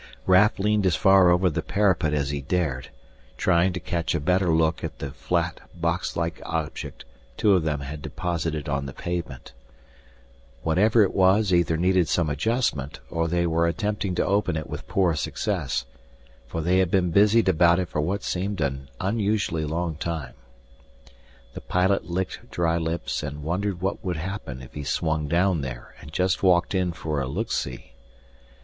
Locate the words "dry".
22.49-22.79